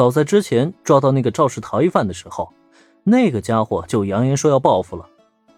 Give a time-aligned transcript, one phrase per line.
[0.00, 2.50] 早在之前抓到那个肇事逃逸犯的时候，
[3.04, 5.06] 那个家伙就扬言说要报复了。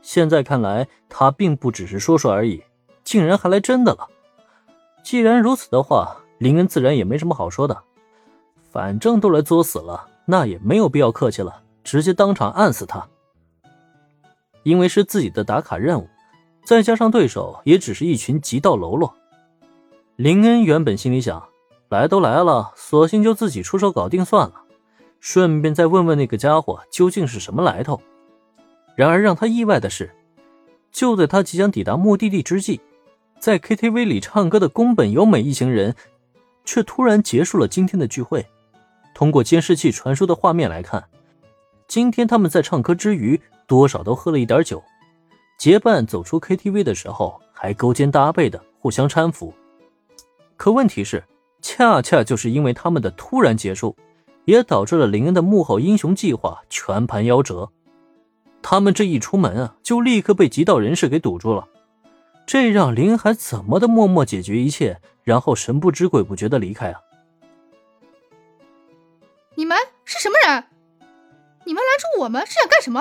[0.01, 2.61] 现在看来，他并不只是说说而已，
[3.05, 4.09] 竟然还来真的了。
[5.05, 7.85] 既然如此的话，林恩自然也没什么好说的。
[8.73, 13.07] 反正都来作死了，那也没有必要客气了，直接当场按死他。
[14.65, 16.09] 因为是自己的打卡任务，
[16.65, 19.15] 再加上对手也只是一群极道喽啰，
[20.17, 21.41] 林恩原本心里想，
[21.93, 24.55] 来都来了，索性就自己出手搞定算了，
[25.21, 28.01] 顺便再问问那个家伙究竟是什么来头。
[28.97, 30.11] 然而让他意外的是，
[30.91, 32.81] 就在他即将抵达目的地之际，
[33.39, 35.95] 在 KTV 里唱歌的宫本由美一行人，
[36.65, 38.47] 却突然结束了今天的聚会。
[39.15, 41.05] 通过监视器传输的画面来看，
[41.87, 44.83] 今天他们在唱歌之余，多少都喝了一点酒。
[45.59, 49.53] 结伴走出 KTV 的时候，还勾肩搭背的互相搀扶。
[50.57, 51.23] 可问题是，
[51.63, 53.97] 恰恰就是因为他们的突然结束，
[54.45, 57.71] 也导致了林恩的幕后英雄计划全盘夭折。
[58.61, 61.69] 他们这一出门啊，就立刻被极道人士给堵住了，
[62.45, 67.01] 这让林海怎么的默默解决一切，然后神不知鬼不觉的离开啊？
[69.55, 70.65] 你们是什么人？
[71.65, 73.01] 你们拦住我们是想干什么？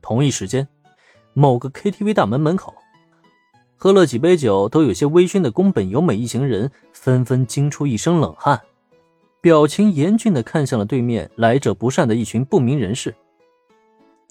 [0.00, 0.68] 同一时间，
[1.34, 2.74] 某个 KTV 大门门口，
[3.80, 8.60] 喝了几杯酒都有些微醺的宫本由美一行人纷纷惊出一身冷汗。
[9.40, 13.14] 表情严峻的看向了对面来者不善的一群不明人士。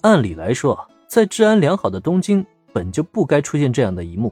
[0.02, 4.30] 按理来说，在治安良好的东京，本就不该出现这样的一幕。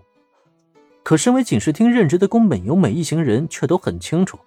[1.03, 4.39] 可身为警视厅任职的宫本由美一行人却都很清楚，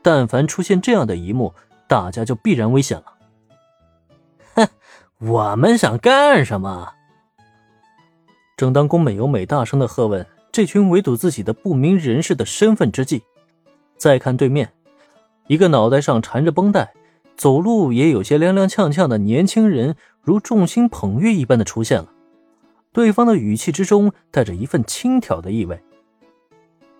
[0.00, 1.52] 但凡出现这样的一幕，
[1.88, 3.04] 大家就必然危险了。
[4.54, 4.68] 哼，
[5.18, 6.92] 我们想干什么？
[8.56, 13.22] 正当宫本由美大声的喝问这群围堵自己的不明人士的身份之际，
[13.96, 14.72] 再看对面。
[15.48, 16.94] 一个脑袋上缠着绷带，
[17.36, 22.08] 走路也有些踉踉跄跄的年轻人，如众星捧月一般的出现了。
[22.92, 25.82] 对方的语气之中带着一份轻佻的意味。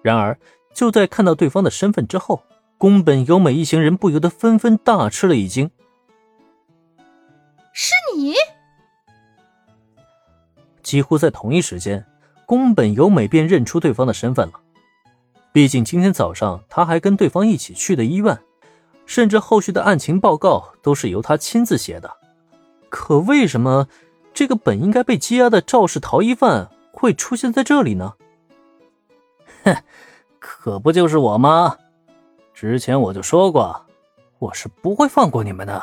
[0.02, 0.36] 然而，
[0.74, 2.42] 就在看到对方的身份之后，
[2.76, 5.70] 宫本由美一行人不由得纷纷大吃了一惊
[7.72, 8.34] ：“是你！”
[10.84, 12.06] 几乎在同一时间，
[12.46, 14.60] 宫本由美便认出对方的身份了。
[15.50, 18.38] 毕竟今天早上他还跟对方一起去的医院，
[19.06, 22.10] 甚至后续的案情报告都是由他亲自写的。
[22.88, 23.88] 可为什么
[24.32, 28.14] 这个本应该被羁押的肇事逃逸犯会出现在这里呢？
[29.64, 29.76] 哼，
[30.38, 31.76] 可不就是我吗？
[32.52, 33.86] 之前我就说过，
[34.38, 35.82] 我是不会放过你们的。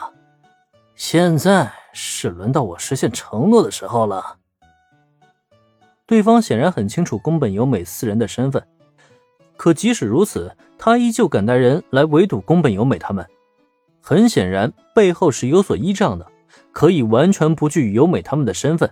[0.95, 4.37] 现在是轮到我实现承诺的时候了。
[6.05, 8.65] 对方显然很清楚宫本由美四人的身份。
[9.57, 13.25] 可即使如此，他依旧敢带人来围堵宫本由美他们。
[14.01, 16.25] 很显然，背后是有所依仗的，
[16.71, 18.91] 可以完全不惧由美他们的身份。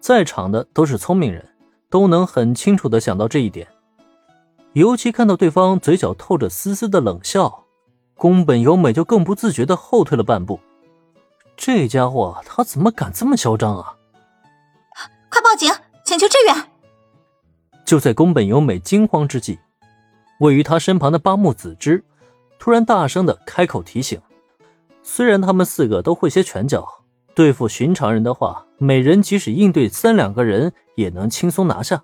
[0.00, 1.46] 在场的都是聪明人，
[1.90, 3.68] 都能很清楚的想到这一点。
[4.72, 7.64] 尤其看到对方嘴角透着丝丝的冷笑，
[8.14, 10.58] 宫本由美就更不自觉的后退了半步。
[11.56, 13.96] 这家伙他怎么敢这么嚣张啊！
[15.28, 15.70] 快报警，
[16.08, 16.56] 请求支援！
[17.84, 19.58] 就在宫本由美惊慌之际，
[20.40, 22.02] 位于他身旁的八木子之
[22.58, 24.18] 突然大声的开口提醒
[25.04, 26.88] ：“虽然他们四个都会些拳脚，
[27.34, 32.02] 对付寻常人的话，每人即使应对三两个人也能轻松拿下。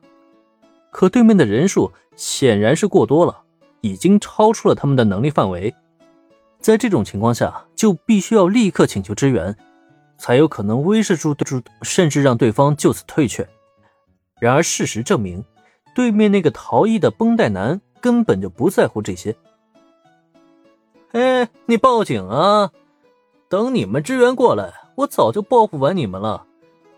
[0.90, 3.44] 可对面的人数显然是过多了，
[3.80, 5.74] 已经超出了他们的能力范围。
[6.60, 9.56] 在这种情况下，就必须要立刻请求支援，
[10.18, 13.48] 才有可能威慑住住，甚至让对方就此退却。
[14.40, 15.44] 然而事实证明。”
[15.94, 19.36] 对面那个逃逸的绷带男根本就不在乎这些。
[21.12, 22.72] 哎，你报警啊！
[23.48, 26.46] 等你们支援过来，我早就报复完你们了，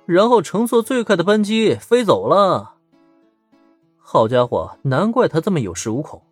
[0.06, 2.76] 然后乘坐最快的班机飞走了。
[3.98, 6.22] 好家伙，难怪他这么有恃无恐，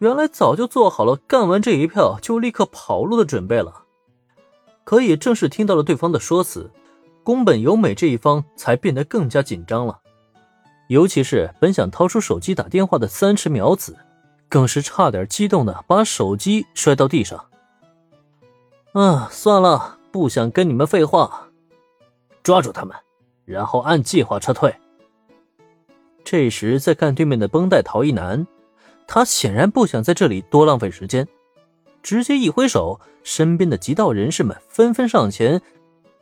[0.00, 3.84] 原来早就做好了干完这一票就立刻跑路的准备了。
[4.84, 6.70] 可也正是听到了对方的说辞，
[7.22, 10.00] 宫本由美这一方才变得更加紧张了。
[10.88, 13.96] 尤其是本想掏出手机打电话的三池苗子，
[14.48, 17.46] 更是差点激动的把手机摔到地上。
[18.92, 21.48] 啊，算了，不想跟你们废话，
[22.42, 22.94] 抓住他们，
[23.44, 24.74] 然后按计划撤退。
[26.22, 28.46] 这时，在看对面的绷带逃逸男，
[29.06, 31.26] 他显然不想在这里多浪费时间，
[32.02, 35.60] 直接一挥手，身边的极道人士们纷纷上前，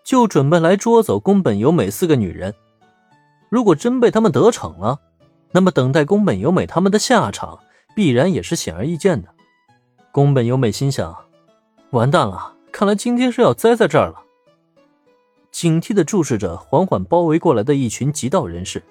[0.03, 2.55] 就准备来捉走宫本由美四个女人。
[3.53, 4.99] 如果真被他们得逞了，
[5.51, 7.59] 那么等待宫本由美他们的下场
[7.95, 9.29] 必然也是显而易见的。
[10.11, 11.15] 宫本由美心想：
[11.91, 14.23] 完蛋了，看来今天是要栽在这儿了。
[15.51, 18.83] 警惕的注视着缓缓包围过来的一群极道人士。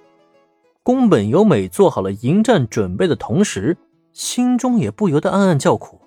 [0.83, 3.75] 宫本由美做好了迎战准备的同时，
[4.13, 5.99] 心中也不由得暗暗叫苦。